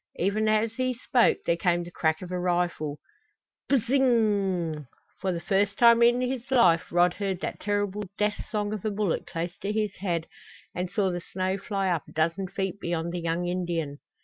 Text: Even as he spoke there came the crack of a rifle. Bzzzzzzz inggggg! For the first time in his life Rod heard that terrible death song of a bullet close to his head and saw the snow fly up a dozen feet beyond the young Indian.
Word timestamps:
Even 0.15 0.49
as 0.49 0.73
he 0.73 0.95
spoke 0.95 1.37
there 1.45 1.55
came 1.55 1.83
the 1.83 1.91
crack 1.91 2.23
of 2.23 2.31
a 2.31 2.39
rifle. 2.39 2.97
Bzzzzzzz 3.69 3.85
inggggg! 3.99 4.87
For 5.19 5.31
the 5.31 5.39
first 5.39 5.77
time 5.77 6.01
in 6.01 6.21
his 6.21 6.49
life 6.49 6.91
Rod 6.91 7.13
heard 7.13 7.39
that 7.41 7.59
terrible 7.59 8.01
death 8.17 8.43
song 8.49 8.73
of 8.73 8.83
a 8.83 8.89
bullet 8.89 9.27
close 9.27 9.55
to 9.59 9.71
his 9.71 9.97
head 9.97 10.25
and 10.73 10.89
saw 10.89 11.11
the 11.11 11.21
snow 11.21 11.59
fly 11.59 11.87
up 11.91 12.07
a 12.07 12.13
dozen 12.13 12.47
feet 12.47 12.79
beyond 12.79 13.13
the 13.13 13.21
young 13.21 13.45
Indian. 13.45 13.99